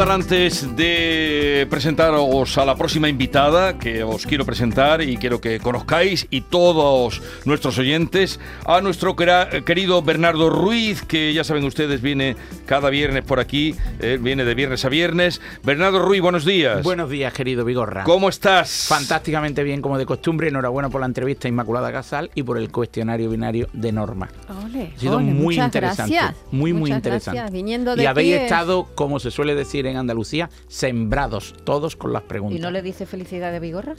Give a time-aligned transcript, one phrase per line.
[0.00, 5.60] saludar antes de presentaros a la próxima invitada que os quiero presentar y quiero que
[5.60, 12.34] conozcáis y todos nuestros oyentes a nuestro querido Bernardo Ruiz, que ya saben ustedes viene
[12.64, 15.42] cada viernes por aquí, eh, viene de viernes a viernes.
[15.64, 16.82] Bernardo Ruiz, buenos días.
[16.82, 18.04] Buenos días, querido Vigorra.
[18.04, 18.86] ¿Cómo estás?
[18.88, 20.48] Fantásticamente bien, como de costumbre.
[20.48, 24.30] Enhorabuena por la entrevista Inmaculada Casal y por el cuestionario binario de Norma.
[24.64, 26.14] Ole, Ha sido ole, muy muchas interesante.
[26.14, 26.42] gracias.
[26.50, 27.36] Muy, muy Muchas interesante.
[27.38, 27.52] gracias.
[27.52, 32.12] Viniendo de y habéis es- estado, como se suele decir en Andalucía, sembrados todos con
[32.12, 32.58] las preguntas.
[32.58, 33.94] ¿Y no le dice felicidad de Vigorra?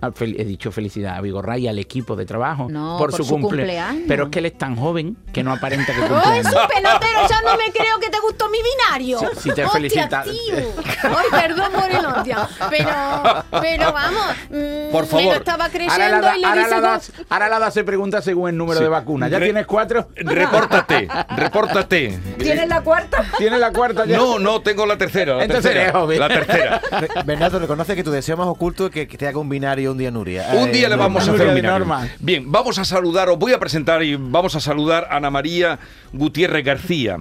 [0.00, 3.24] Fel- He dicho felicidad a Vigorra y al equipo de trabajo No, por, por su,
[3.24, 4.04] su cumple- cumpleaños.
[4.08, 6.60] Pero es que él es tan joven que no aparenta que ¡Oh, cumple es años.
[6.62, 7.20] un pelotero!
[7.28, 9.18] ¡Ya no me creo que te gustó mi binario!
[9.36, 10.54] Si te ¡Hostia, felicita- tío!
[11.02, 12.48] ¡Ay, perdón por el hostia!
[12.70, 15.24] Pero, pero vamos, mm, Por me favor.
[15.24, 16.80] lo estaba Ahora creyendo la, y le ahora dice...
[16.80, 18.84] la dos- ahora se pregunta según el número Sí.
[18.84, 19.30] de vacunas.
[19.30, 20.08] ¿Ya Re- tienes cuatro?
[20.16, 22.18] Repórtate, repórtate.
[22.38, 23.24] ¿Tienes la cuarta?
[23.38, 24.16] ¿Tienes la cuarta ya?
[24.16, 25.36] No, no, tengo la tercera.
[25.36, 26.20] La Entonces tercera, eres joven.
[26.20, 26.80] La tercera.
[27.24, 30.10] Bernardo, reconoce que tu deseo más oculto es que te haga un binario un día
[30.10, 30.48] Nuria.
[30.54, 31.62] Un Eh, día le vamos a hacer.
[31.62, 32.08] Norma.
[32.20, 35.78] Bien, vamos a saludar, os voy a presentar y vamos a saludar a Ana María
[36.12, 37.18] Gutiérrez García.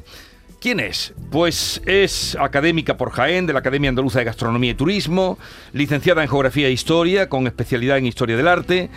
[0.60, 1.14] ¿Quién es?
[1.30, 5.38] Pues es académica por Jaén de la Academia Andaluza de Gastronomía y Turismo,
[5.72, 8.90] licenciada en Geografía e Historia, con especialidad en Historia del Arte,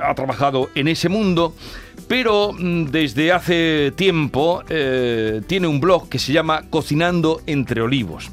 [0.00, 1.54] ha trabajado en ese mundo,
[2.06, 8.30] pero mm, desde hace tiempo eh, tiene un blog que se llama Cocinando entre Olivos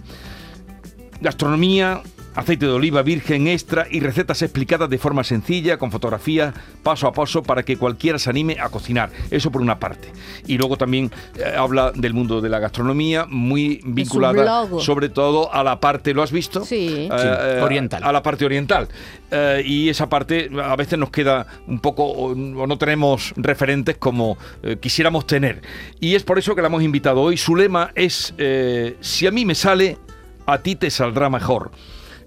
[1.21, 2.01] gastronomía,
[2.35, 7.13] aceite de oliva virgen extra y recetas explicadas de forma sencilla, con fotografías, paso a
[7.13, 9.09] paso, para que cualquiera se anime a cocinar.
[9.31, 10.11] Eso por una parte.
[10.47, 15.63] Y luego también eh, habla del mundo de la gastronomía, muy vinculada sobre todo a
[15.63, 16.63] la parte, ¿lo has visto?
[16.63, 17.07] Sí.
[17.11, 18.03] Eh, Sí, eh, oriental.
[18.03, 18.87] A la parte oriental.
[19.31, 23.97] Eh, y esa parte a veces nos queda un poco, o, o no tenemos referentes
[23.97, 25.61] como eh, quisiéramos tener.
[25.99, 27.37] Y es por eso que la hemos invitado hoy.
[27.37, 29.97] Su lema es, eh, si a mí me sale,
[30.45, 31.71] a ti te saldrá mejor.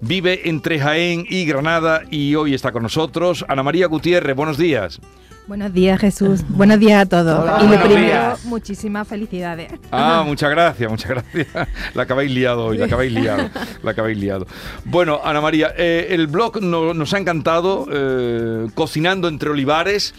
[0.01, 4.35] Vive entre Jaén y Granada y hoy está con nosotros Ana María Gutiérrez.
[4.35, 4.99] Buenos días.
[5.45, 6.41] Buenos días, Jesús.
[6.47, 7.39] Buenos días a todos.
[7.41, 8.45] Hola, y lo primero, días.
[8.45, 9.71] muchísimas felicidades.
[9.91, 11.47] Ah, muchas gracias, muchas gracias.
[11.95, 13.49] La acabáis liado hoy, la acabáis liado,
[13.81, 14.45] la acabáis liado.
[14.85, 20.13] Bueno, Ana María, eh, el blog no- nos ha encantado, eh, cocinando entre olivares.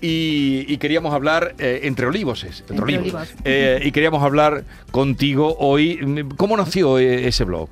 [0.00, 3.14] Y, y queríamos hablar eh, entre olivos, es, entre, Entre olivos.
[3.20, 3.28] olivos.
[3.44, 4.62] Eh, y queríamos hablar
[4.92, 6.24] contigo hoy.
[6.36, 7.68] ¿Cómo nació eh, ese blog?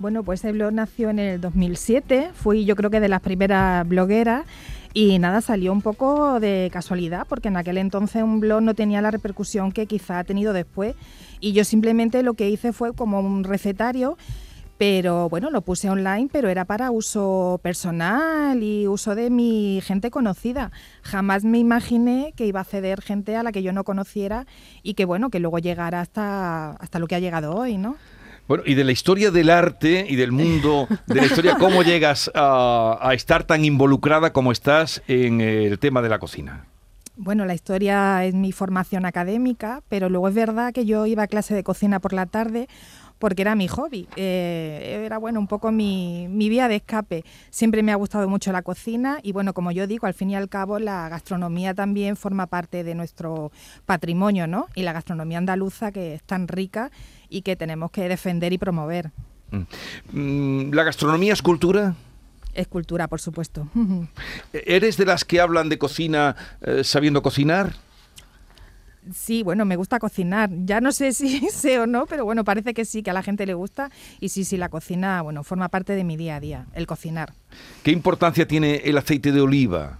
[0.00, 2.30] Bueno, pues el blog nació en el 2007.
[2.32, 4.46] Fui yo creo que de las primeras blogueras.
[4.94, 9.02] Y nada, salió un poco de casualidad, porque en aquel entonces un blog no tenía
[9.02, 10.94] la repercusión que quizá ha tenido después.
[11.38, 14.16] Y yo simplemente lo que hice fue como un recetario,
[14.78, 20.10] pero bueno, lo puse online, pero era para uso personal y uso de mi gente
[20.10, 20.72] conocida.
[21.02, 24.46] Jamás me imaginé que iba a acceder gente a la que yo no conociera
[24.82, 27.96] y que bueno, que luego llegara hasta, hasta lo que ha llegado hoy, ¿no?
[28.50, 32.28] Bueno, y de la historia del arte y del mundo de la historia, ¿cómo llegas
[32.34, 36.64] a, a estar tan involucrada como estás en el tema de la cocina?
[37.14, 41.26] Bueno, la historia es mi formación académica, pero luego es verdad que yo iba a
[41.28, 42.66] clase de cocina por la tarde
[43.20, 47.22] porque era mi hobby, eh, era bueno un poco mi, mi vía de escape.
[47.50, 50.36] Siempre me ha gustado mucho la cocina y bueno, como yo digo, al fin y
[50.36, 53.52] al cabo la gastronomía también forma parte de nuestro
[53.84, 54.68] patrimonio, ¿no?
[54.74, 56.90] Y la gastronomía andaluza que es tan rica
[57.28, 59.10] y que tenemos que defender y promover.
[60.12, 61.94] Mm, ¿La gastronomía es cultura?
[62.54, 63.68] Es cultura, por supuesto.
[64.54, 67.74] ¿Eres de las que hablan de cocina eh, sabiendo cocinar?
[69.14, 70.50] Sí, bueno, me gusta cocinar.
[70.64, 73.22] Ya no sé si sé o no, pero bueno, parece que sí, que a la
[73.22, 73.90] gente le gusta.
[74.20, 77.32] Y sí, sí, la cocina, bueno, forma parte de mi día a día, el cocinar.
[77.82, 79.98] ¿Qué importancia tiene el aceite de oliva?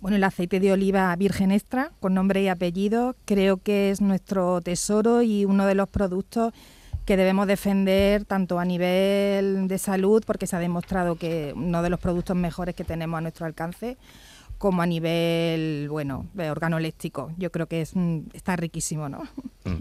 [0.00, 4.62] Bueno, el aceite de oliva virgen extra, con nombre y apellido, creo que es nuestro
[4.62, 6.54] tesoro y uno de los productos
[7.04, 11.90] que debemos defender tanto a nivel de salud, porque se ha demostrado que uno de
[11.90, 13.98] los productos mejores que tenemos a nuestro alcance,
[14.60, 17.32] como a nivel, bueno, organoléctico.
[17.38, 19.22] Yo creo que es, mm, está riquísimo, ¿no?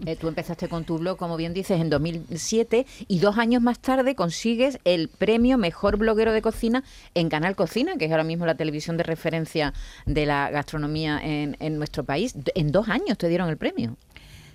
[0.06, 3.80] Eh, tú empezaste con tu blog, como bien dices, en 2007 y dos años más
[3.80, 8.46] tarde consigues el premio Mejor Bloguero de Cocina en Canal Cocina, que es ahora mismo
[8.46, 9.74] la televisión de referencia
[10.06, 12.34] de la gastronomía en, en nuestro país.
[12.56, 13.98] En dos años te dieron el premio.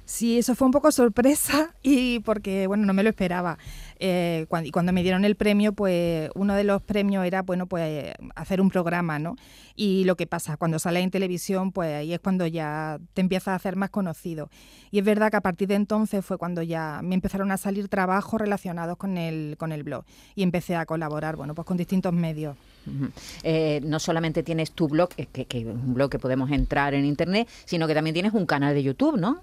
[0.06, 3.58] Sí, eso fue un poco sorpresa y porque, bueno, no me lo esperaba.
[3.98, 7.66] Eh, cuando, y cuando me dieron el premio, pues uno de los premios era, bueno,
[7.66, 9.36] pues hacer un programa, ¿no?
[9.76, 13.48] Y lo que pasa, cuando sales en televisión, pues ahí es cuando ya te empiezas
[13.48, 14.50] a hacer más conocido.
[14.90, 17.88] Y es verdad que a partir de entonces fue cuando ya me empezaron a salir
[17.88, 20.04] trabajos relacionados con el, con el blog
[20.34, 22.56] y empecé a colaborar, bueno, pues con distintos medios.
[23.42, 27.06] Eh, no solamente tienes tu blog, que, que es un blog que podemos entrar en
[27.06, 29.40] internet, sino que también tienes un canal de YouTube, ¿no?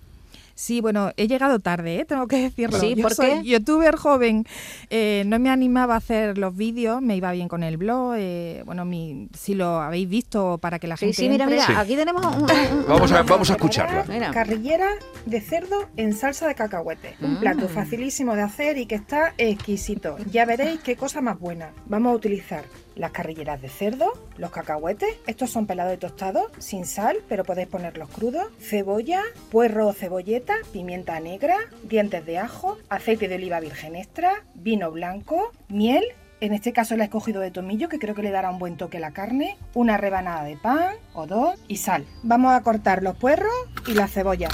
[0.62, 2.06] Sí, bueno, he llegado tarde, ¿eh?
[2.06, 2.78] tengo que decirlo.
[2.80, 3.44] Sí, yo ¿por soy qué?
[3.50, 4.46] youtuber joven,
[4.92, 8.62] eh, no me animaba a hacer los vídeos, me iba bien con el blog, eh,
[8.68, 11.56] bueno, mi, si lo habéis visto para que la Sí, gente sí, mira, entre.
[11.62, 11.74] mira, Sí.
[11.76, 12.44] aquí tenemos un...
[12.44, 14.06] un- Vamos a, vamos a escucharla.
[14.08, 14.30] Mira.
[14.30, 14.88] Carrillera
[15.26, 17.16] de cerdo en salsa de cacahuete.
[17.22, 17.40] Un Mm.
[17.40, 20.18] plato facilísimo de hacer y que está exquisito.
[20.32, 21.72] Ya veréis qué cosa más buena.
[21.88, 22.66] Vamos a utilizar
[22.96, 27.68] las carrilleras de cerdo, los cacahuetes, estos son pelados y tostados, sin sal, pero podéis
[27.68, 29.22] ponerlos crudos, cebolla,
[29.52, 35.52] puerro o cebolleta, pimienta negra, dientes de ajo, aceite de oliva virgen extra, vino blanco,
[35.70, 36.04] miel
[36.42, 38.76] en este caso la he escogido de tomillo, que creo que le dará un buen
[38.76, 42.04] toque a la carne, una rebanada de pan o dos y sal.
[42.24, 43.54] Vamos a cortar los puerros
[43.88, 44.50] y la cebolla.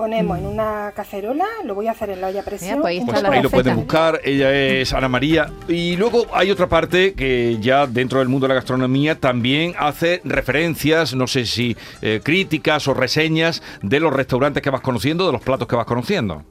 [0.00, 2.70] Ponemos en una cacerola, lo voy a hacer en la olla a presión.
[2.78, 4.94] Mira, pues ahí un está Pues la poco ahí lo de pueden buscar, ella es
[4.94, 5.52] Ana María.
[5.68, 10.22] Y luego hay otra parte que ya dentro del mundo de la gastronomía también hace
[10.24, 15.32] referencias, no sé si eh, críticas o reseñas de los restaurantes que vas conociendo, de
[15.32, 16.44] los platos que vas conociendo.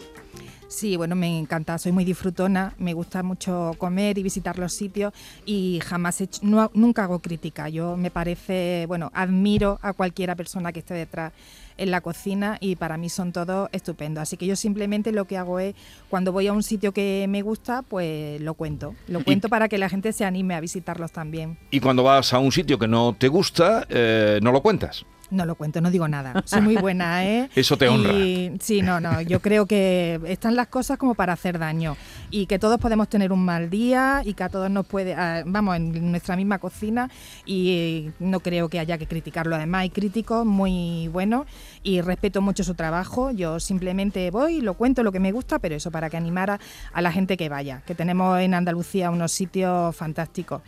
[0.67, 5.11] Sí, bueno, me encanta, soy muy disfrutona, me gusta mucho comer y visitar los sitios
[5.43, 7.67] y jamás he hecho- no- nunca hago crítica.
[7.67, 11.33] Yo me parece, bueno, admiro a cualquiera persona que esté detrás
[11.79, 14.21] en la cocina y para mí son todos estupendos.
[14.21, 15.75] Así que yo simplemente lo que hago es,
[16.09, 18.95] cuando voy a un sitio que me gusta, pues lo cuento.
[19.07, 21.57] Lo cuento para que la gente se anime a visitarlos también.
[21.71, 25.05] Y cuando vas a un sitio que no te gusta, eh, no lo cuentas.
[25.31, 26.41] No lo cuento, no digo nada.
[26.45, 27.49] Soy muy buena, ¿eh?
[27.55, 28.13] Eso te honra.
[28.13, 29.21] Y- sí, no, no.
[29.21, 31.95] Yo creo que están las cosas como para hacer daño
[32.31, 35.15] y que todos podemos tener un mal día y que a todos nos puede,
[35.45, 37.09] vamos, en nuestra misma cocina
[37.45, 39.55] y no creo que haya que criticarlo.
[39.55, 41.45] Además, hay críticos muy buenos
[41.83, 43.31] y respeto mucho su trabajo.
[43.31, 46.59] Yo simplemente voy, lo cuento lo que me gusta, pero eso para que animara
[46.93, 50.61] a la gente que vaya, que tenemos en Andalucía unos sitios fantásticos.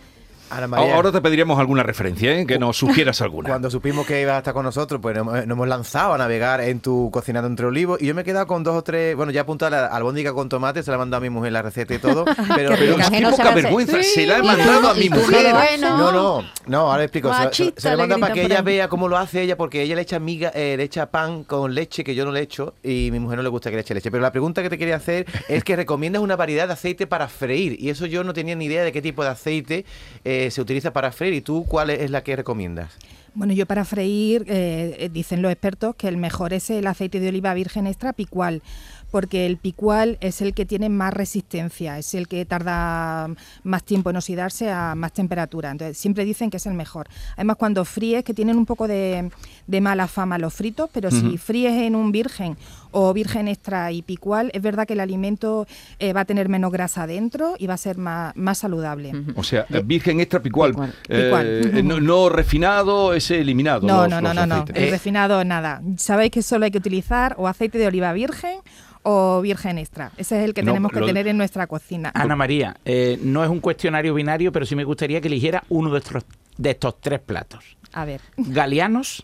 [0.51, 2.45] Ana María, Ahora te pediríamos alguna referencia, ¿eh?
[2.45, 3.49] que nos sugieras alguna.
[3.49, 6.61] cuando supimos que ibas a estar con nosotros, pues nos, nos hemos lanzado a navegar
[6.61, 9.31] en tu cocinando entre olivos y yo me he quedado con dos o tres, bueno,
[9.31, 11.93] ya apuntada la albóndiga con tomate, se la ha mandado a mi mujer la receta
[11.93, 12.25] y todo,
[12.55, 13.03] pero, Pero rica.
[13.03, 15.53] es Que que no poca la vergüenza, se la he Sí, mandado a mi mujer.
[15.53, 15.97] Bueno.
[15.97, 17.29] No, no, no, ahora le explico.
[17.31, 19.55] Se, se- Machista, se le le manda para que ella vea cómo lo hace ella,
[19.57, 22.41] porque ella le echa miga, eh, le echa pan con leche que yo no le
[22.41, 24.11] echo y mi mujer no le gusta que le eche leche.
[24.11, 27.27] Pero la pregunta que te quería hacer es que recomiendas una variedad de aceite para
[27.27, 29.85] freír y eso yo no tenía ni idea de qué tipo de aceite
[30.25, 31.33] eh, se utiliza para freír.
[31.35, 32.97] ¿Y tú cuál es la que recomiendas?
[33.33, 37.21] Bueno, yo para freír, eh, eh, dicen los expertos que el mejor es el aceite
[37.21, 38.61] de oliva virgen extra picual,
[39.09, 43.29] porque el picual es el que tiene más resistencia, es el que tarda
[43.63, 45.71] más tiempo en oxidarse a más temperatura.
[45.71, 47.07] Entonces, siempre dicen que es el mejor.
[47.35, 49.31] Además, cuando fríes, que tienen un poco de,
[49.65, 52.57] de mala fama los fritos, pero si fríes en un virgen
[52.91, 55.65] o virgen extra y picual, es verdad que el alimento
[55.99, 59.11] eh, va a tener menos grasa dentro y va a ser más, más saludable.
[59.35, 60.71] O sea, virgen extra picual.
[60.71, 60.93] Picual.
[61.09, 61.87] Eh, Picual.
[61.87, 63.87] no, no refinado, ese eliminado.
[63.87, 64.55] No, los- no, no, los no, no.
[64.63, 64.83] aceites.
[64.83, 65.81] Eh, refinado nada.
[65.97, 68.59] Sabéis que solo hay que utilizar o aceite de oliva virgen
[69.03, 70.11] o virgen extra.
[70.17, 72.11] Ese es el que No, tenemos que lo- tener en nuestra cocina.
[72.13, 75.89] Ana María, eh, no es un cuestionario binario, pero sí me gustaría que eligiera uno
[75.91, 76.23] de estos,
[76.57, 77.77] de estos tres platos.
[77.93, 78.21] A ver.
[78.37, 79.23] Galeanos,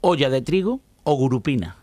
[0.00, 1.76] olla de trigo o gurupina.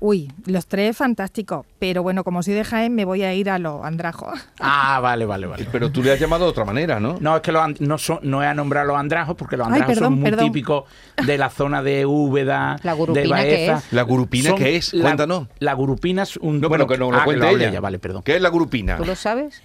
[0.00, 1.66] Uy, los tres fantásticos.
[1.80, 4.38] Pero bueno, como soy de Jaén, me voy a ir a los andrajos.
[4.60, 5.66] Ah, vale, vale, vale.
[5.72, 7.16] Pero tú le has llamado de otra manera, ¿no?
[7.20, 9.66] No, es que los and- no, son, no he a nombrar los andrajos porque los
[9.66, 10.46] Ay, andrajos perdón, son muy perdón.
[10.46, 10.84] típicos
[11.26, 13.78] de la zona de Úbeda, ¿La gurupina de Baeza.
[13.78, 13.92] es?
[13.92, 14.94] ¿La gurupina qué es?
[14.94, 15.48] la- Cuéntanos.
[15.58, 16.60] La gurupina es un...
[16.60, 17.80] No, bueno, pero que no lo ah, cuente ella.
[17.80, 18.22] Vale, perdón.
[18.22, 18.96] ¿Qué es la grupina?
[18.98, 19.60] ¿Tú lo sabes?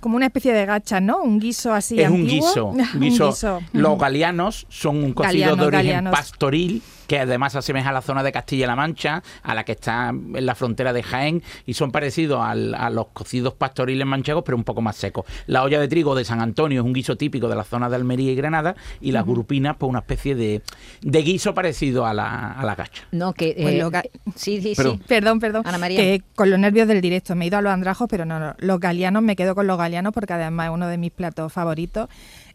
[0.00, 1.22] Como una especie de gacha, ¿no?
[1.22, 2.66] Un guiso así es un guiso.
[2.66, 3.60] Un guiso.
[3.72, 6.12] Los galeanos son un cocido de origen galeanos.
[6.12, 10.08] pastoril que además se asemeja a la zona de Castilla-La Mancha, a la que está
[10.10, 14.56] en la frontera de Jaén, y son parecidos al- a los cocidos pastoriles manchegos, pero
[14.56, 15.24] un poco más secos.
[15.46, 17.96] La olla de trigo de San Antonio es un guiso típico de la zona de
[17.96, 20.62] Almería y Granada, y las gurupinas, pues una especie de,
[21.02, 23.04] de guiso parecido a la, a la gacha.
[23.12, 23.54] No, que...
[23.60, 25.00] Pues eh, ga- sí, sí, Pero- sí.
[25.06, 25.62] Perdón, perdón.
[25.66, 25.98] Ana María.
[26.00, 28.54] Que con los nervios del directo me he ido a los andrajos, pero no, no.
[28.58, 32.08] Los galeanos me quedo con los galeanos porque además es uno de mis platos favoritos.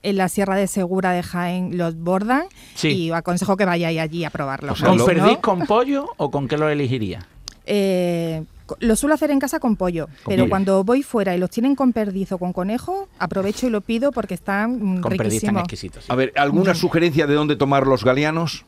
[0.03, 2.87] En la Sierra de Segura de Jaén los bordan Sí.
[2.89, 4.73] y aconsejo que vayáis allí a probarlos.
[4.73, 7.25] O sea, ¿Con lo- perdiz, con pollo o con qué lo elegiría?
[7.67, 8.43] Eh,
[8.79, 10.49] lo suelo hacer en casa con pollo, pero pollo.
[10.49, 14.11] cuando voy fuera y los tienen con perdiz o con conejo, aprovecho y lo pido
[14.11, 15.59] porque están Con perdiz tan riquísimos.
[15.63, 16.03] exquisitos.
[16.05, 16.11] sí.
[16.11, 18.65] A ver, ¿alguna sugerencia de dónde tomar los galeanos?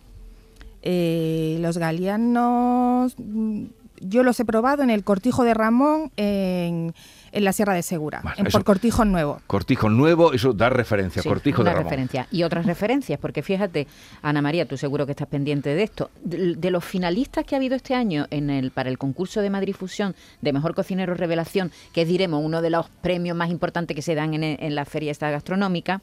[0.84, 3.64] Eh, los galeanos, mm,
[4.02, 6.94] yo los he probado en el Cortijo de Ramón, en,
[7.34, 9.42] en la Sierra de Segura, Bueno, en, eso- por Cortijo Nuevo.
[9.48, 11.22] Cortijo nuevo, eso da referencia.
[11.22, 11.90] Sí, Cortijo una de Ramón.
[11.90, 12.28] referencia.
[12.32, 13.88] Y otras referencias, porque fíjate,
[14.22, 16.10] Ana María, tú seguro que estás pendiente de esto.
[16.24, 19.50] De, de los finalistas que ha habido este año en el para el concurso de
[19.50, 23.96] Madrid Fusión de Mejor Cocinero Revelación, que es, diremos, uno de los premios más importantes
[23.96, 26.02] que se dan en, en la feria esta gastronómica,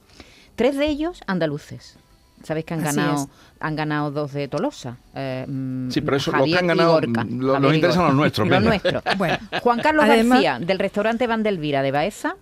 [0.56, 1.96] tres de ellos andaluces.
[2.42, 3.28] Sabéis que han Así ganado es.
[3.60, 4.96] han ganado dos de Tolosa.
[5.14, 8.04] eh, mm, Sí, pero eso, los que Javier han ganado, mm, lo- Javier nos interesan
[8.06, 9.02] los nuestros, Los nuestros.
[9.18, 12.36] Bueno, Juan Carlos además- García, del restaurante Vandelvira de Baeza.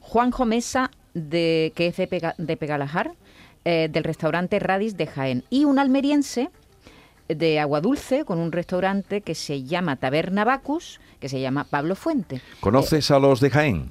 [0.00, 3.12] Juanjo Mesa, de, que es de, Pega- de Pegalajar,
[3.64, 5.44] eh, del restaurante Radis de Jaén.
[5.50, 6.50] Y un almeriense
[7.28, 11.94] de Agua Dulce, con un restaurante que se llama Taberna Bacus, que se llama Pablo
[11.94, 12.40] Fuente.
[12.60, 13.88] ¿Conoces a los de Jaén?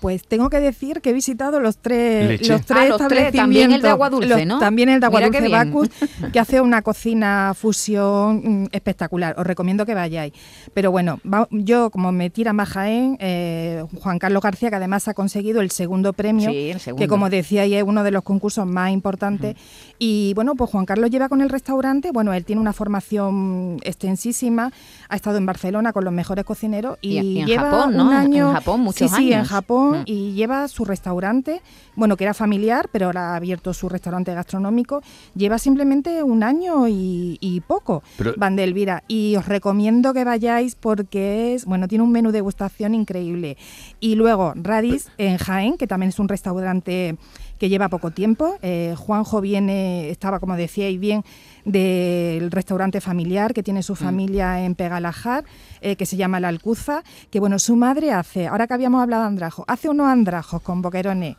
[0.00, 2.52] Pues tengo que decir que he visitado los tres, Leche.
[2.52, 3.40] los tres Ah, los tres, establecimientos.
[3.40, 4.58] también el de Agua Dulce, los- ¿no?
[4.58, 5.48] También el de Agua Mira Dulce.
[5.50, 5.88] Bacus,
[6.32, 9.34] que hace una cocina fusión mm, espectacular.
[9.38, 10.32] Os recomiendo que vayáis.
[10.74, 15.08] Pero bueno, va- yo como me tira más Jaén, eh, Juan Carlos García, que además
[15.08, 17.02] ha conseguido el segundo premio, Sí, el segundo.
[17.02, 19.56] que como decía es uno de los concursos más importantes.
[19.98, 24.72] Y bueno, pues Juan Carlos lleva con el restaurante, bueno, él tiene una formación extensísima,
[25.08, 28.04] ha estado en Barcelona con los mejores cocineros y, Y- y en lleva Japón, ¿no?
[28.06, 29.44] un En- año, en Japón, muchos sí, sí, en
[29.92, 30.02] Mm.
[30.06, 31.62] y lleva su restaurante,
[31.96, 35.02] bueno, que era familiar, pero ahora ha abierto su restaurante gastronómico,
[35.34, 40.24] lleva simplemente un año y, y poco, Pero- Van de Elvira, y os recomiendo que
[40.24, 43.56] vayáis porque es, bueno, tiene un menú de degustación increíble.
[44.00, 47.16] Y luego Radis en Jaén, que también es un restaurante
[47.58, 48.54] que lleva poco tiempo.
[48.62, 51.24] Eh, Juanjo viene, estaba, como decíais bien,
[51.64, 55.44] del restaurante familiar que tiene su familia en Pegalajar,
[55.80, 59.22] eh, que se llama La Alcuza, que bueno, su madre hace, ahora que habíamos hablado
[59.22, 61.36] de andrajos, hace unos andrajos con boquerones,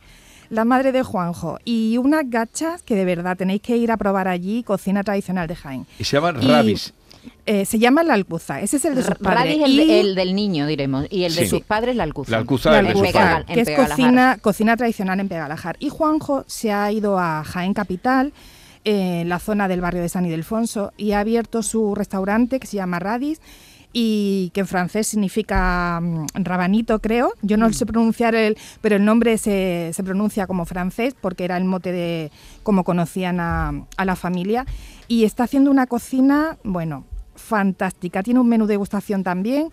[0.48, 4.26] la madre de Juanjo, y unas gachas que de verdad tenéis que ir a probar
[4.28, 5.86] allí, cocina tradicional de Jaén.
[5.98, 6.92] Y se llaman Y, Rabis.
[7.46, 9.38] eh, se llama La Alcuza, ese es el de sus padres.
[9.44, 11.48] Radis el, Y- de- el del niño, diremos, y el de Sí.
[11.50, 12.32] sus padres, la Alcuza.
[12.32, 12.94] La Alcuza la de.
[12.94, 15.76] Pegal- que es cocina, cocina tradicional en Pegalajar.
[15.78, 18.32] Y Juanjo se ha ido a Jaén Capital,
[18.84, 22.66] eh, en la zona del barrio de San Ildefonso, y ha abierto su restaurante que
[22.66, 23.40] se llama Radis
[23.92, 27.32] y que en francés significa mm, rabanito, creo.
[27.42, 27.60] Yo Mm.
[27.60, 31.64] no sé pronunciar el, pero el nombre se, se pronuncia como francés porque era el
[31.64, 32.30] mote de
[32.62, 34.64] cómo conocían a, a la familia.
[35.08, 37.04] Y está haciendo una cocina, bueno,
[37.34, 38.22] fantástica.
[38.22, 39.68] Tiene un menú de degustación también.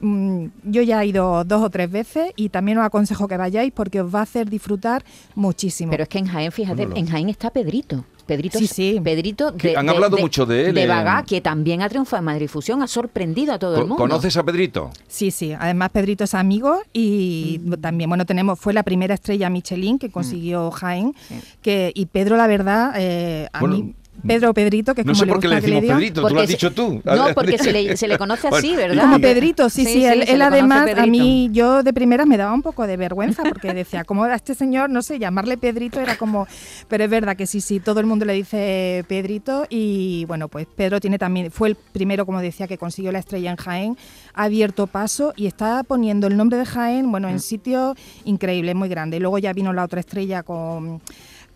[0.00, 3.72] Mm, Yo ya he ido dos o tres veces y también os aconsejo que vayáis
[3.72, 5.90] porque os va a hacer disfrutar muchísimo.
[5.90, 8.04] Pero es que en Jaén, fíjate, en Jaén está Pedrito.
[8.26, 9.00] Pedrito, Sí, sí.
[9.02, 12.48] Pedrito Que han hablado mucho de él De Bagá, que también ha triunfado en Madrid
[12.48, 13.96] Fusión, ha sorprendido a todo el mundo.
[13.96, 14.90] ¿Conoces a Pedrito?
[15.08, 15.52] Sí, sí.
[15.58, 17.72] Además, Pedrito es amigo y Mm.
[17.74, 21.14] también, bueno, tenemos, fue la primera estrella Michelin que consiguió Jaén.
[21.28, 21.34] Sí.
[21.62, 25.12] Que, y Pedro, la verdad, eh, a Bueno, mí, Pedro o Pedrito, que es No
[25.12, 25.94] como sé le por qué le que decimos.
[25.96, 27.02] Pedrito, tú lo Porque has se- dicho tú.
[27.04, 29.02] No, porque se le, se le conoce así, ¿verdad?
[29.02, 32.36] Como Pedrito, sí, Sí, sí, sí, él, le además, a mí, yo de primeras me
[32.36, 36.00] daba un poco de vergüenza porque decía, ¿cómo a este señor, no sé, llamarle Pedrito
[36.00, 36.46] era como,
[36.88, 40.66] pero es verdad que sí, sí, todo el mundo le dice Pedrito y bueno, pues
[40.66, 43.96] Pedro tiene también, fue el primero, como decía, que consiguió la estrella en Jaén,
[44.34, 47.40] ha abierto paso y está poniendo el nombre de Jaén, bueno, en Mm.
[47.40, 49.20] sitios increíbles, muy grandes.
[49.20, 51.00] Luego ya vino la otra estrella con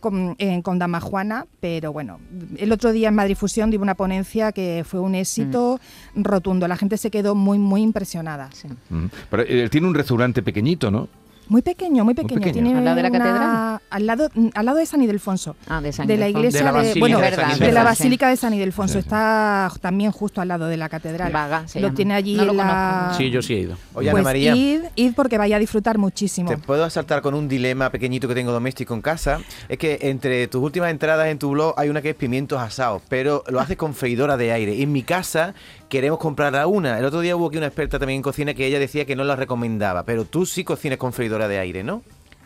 [0.04, 2.20] con, eh, con Dama Juana, pero bueno,
[2.58, 5.80] el otro día en Madrid Fusión dio una ponencia que fue un éxito
[6.14, 6.68] rotundo.
[6.68, 8.50] La gente se quedó muy, muy impresionada.
[8.52, 8.68] Sí.
[8.90, 11.08] Mm, Pero él tiene un restaurante pequeñito, ¿no?
[11.48, 12.40] Muy pequeño, muy pequeño.
[12.40, 12.52] pequeño.
[12.52, 13.80] Tiene ¿Al lado de la una- catedral?
[13.90, 15.56] Al lado, al lado de San Ildefonso.
[15.68, 17.82] Ah, de San de la iglesia De la de, Basílica bueno, de San de la.
[17.84, 18.94] Basílica de San Ildefonso.
[18.94, 18.98] Sí.
[19.00, 21.32] Está también justo al lado de la catedral.
[21.32, 21.96] Vaga, se lo llama.
[21.96, 22.64] tiene allí No lo la...
[23.02, 23.18] conozco.
[23.22, 23.76] Sí, yo sí he ido.
[23.94, 24.54] Oye, pues Ana María.
[24.56, 26.48] id, id porque vaya a disfrutar muchísimo.
[26.50, 29.40] Te puedo asaltar con un dilema pequeñito que tengo doméstico en casa.
[29.68, 33.02] Es que entre tus últimas entradas en tu blog hay una que es pimientos asados,
[33.08, 34.82] pero lo haces con freidora de aire.
[34.82, 35.54] En mi casa
[35.94, 36.98] queremos comprar a una.
[36.98, 39.22] El otro día hubo aquí una experta también en cocina que ella decía que no
[39.22, 42.02] la recomendaba, pero tú sí cocinas con freidora de aire, ¿no?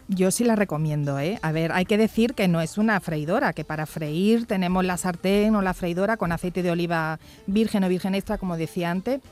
[0.07, 1.39] Yo sí la recomiendo, ¿eh?
[1.41, 4.99] A ver, hay que decir que no es una freidora, que para freír tenemos la
[4.99, 9.23] sartén o la freidora con aceite de oliva virgen o virgen extra, como decía antes.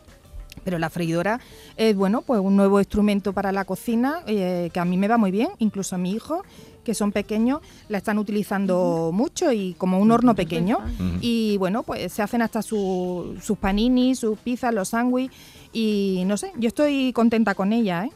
[0.65, 1.39] Pero la freidora
[1.77, 5.17] es, bueno, pues un nuevo instrumento para la cocina eh, que a mí me va
[5.17, 6.43] muy bien, incluso a mi hijo,
[6.85, 10.79] que son pequeños, la están utilizando mucho y como un horno pequeño.
[11.21, 15.37] Y bueno, pues se hacen hasta su- sus paninis, sus pizzas, los sándwiches
[15.73, 18.11] y no sé, yo estoy contenta con ella, ¿eh?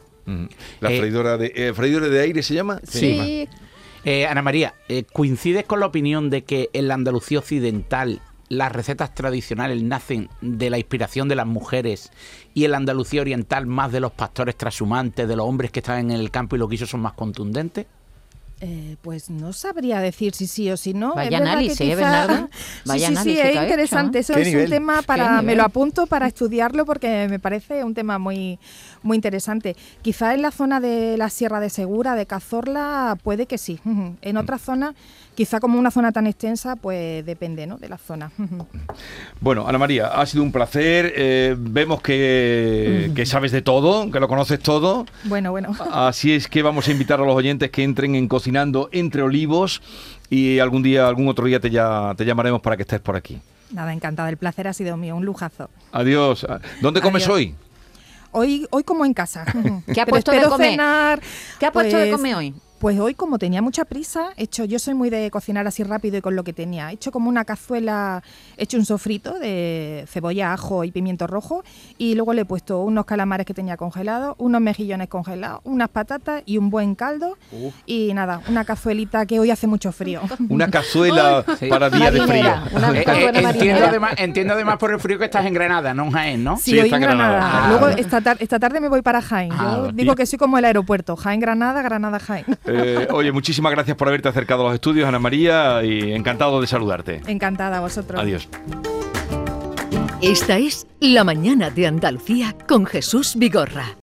[0.79, 2.79] La Eh, freidora de eh, freidora de aire se llama.
[2.87, 3.47] Sí.
[4.03, 8.21] Eh, Ana María, eh, ¿coincides con la opinión de que en la Andalucía occidental
[8.51, 12.11] las recetas tradicionales nacen de la inspiración de las mujeres
[12.53, 16.11] y en la Andalucía oriental más de los pastores trashumantes, de los hombres que están
[16.11, 17.85] en el campo y los guisos son más contundentes?
[18.63, 21.15] Eh, pues no sabría decir si sí o si no.
[21.15, 22.49] Vaya Es que análisis, ¿eh, Bernardo?
[22.85, 24.17] Vaya sí, sí, sí, es que hecho, interesante.
[24.19, 24.21] ¿eh?
[24.21, 24.65] Eso ¿Qué es nivel?
[24.65, 25.41] un tema ¿Qué para.
[25.41, 28.59] Me lo apunto para estudiarlo porque me parece un tema muy,
[29.01, 29.75] muy interesante.
[30.03, 33.79] Quizá en la zona de la Sierra de Segura, de Cazorla, puede que sí.
[34.21, 34.93] En otras zonas,
[35.41, 37.77] quizá como una zona tan extensa, pues depende, ¿no?
[37.79, 38.31] De la zona.
[39.39, 41.13] Bueno, Ana María, ha sido un placer.
[41.15, 45.07] eh, vemos que, que sabes de todo, que lo conoces todo.
[45.23, 45.75] Bueno, bueno.
[45.91, 49.23] Así es que vamos a invitar a los oyentes que entren en Cocina cocinando entre
[49.23, 49.81] olivos
[50.29, 53.39] y algún día, algún otro día te, ya, te llamaremos para que estés por aquí.
[53.71, 54.29] Nada, encantada.
[54.29, 55.71] El placer ha sido mío, un lujazo.
[55.91, 56.45] Adiós.
[56.81, 57.35] ¿Dónde comes Adiós.
[57.35, 57.55] hoy?
[58.31, 59.45] Hoy, hoy como en casa.
[59.91, 60.71] ¿Qué ha puesto de comer?
[60.71, 61.21] cenar,
[61.59, 62.53] ¿Qué ha puesto de pues, comer hoy?
[62.81, 66.17] Pues hoy, como tenía mucha prisa, he hecho, yo soy muy de cocinar así rápido
[66.17, 66.89] y con lo que tenía.
[66.89, 68.23] He hecho como una cazuela,
[68.57, 71.63] he hecho un sofrito de cebolla, ajo y pimiento rojo
[71.99, 76.41] y luego le he puesto unos calamares que tenía congelados, unos mejillones congelados, unas patatas
[76.47, 77.37] y un buen caldo.
[77.85, 80.21] Y nada, una cazuelita que hoy hace mucho frío.
[80.49, 81.67] Una cazuela Sí.
[81.67, 82.51] para día de frío.
[82.75, 86.05] Una Eh, eh, entiendo, además, entiendo además por el frío que estás en Granada, no
[86.05, 86.57] en Jaén, ¿no?
[86.57, 87.37] Sí, Sí, hoy está en Granada.
[87.37, 87.63] Granada.
[87.65, 89.51] Ah, Luego esta, tar- esta tarde me voy para Jaén.
[89.53, 91.15] Ah, Yo digo que soy como el aeropuerto.
[91.15, 92.45] Jaén, Granada, Granada, Jaén.
[92.71, 96.67] Eh, oye, muchísimas gracias por haberte acercado a los estudios, Ana María, y encantado de
[96.67, 97.21] saludarte.
[97.27, 98.19] Encantada a vosotros.
[98.19, 98.47] Adiós.
[100.21, 103.97] Esta es La Mañana de Andalucía con Jesús Vigorra.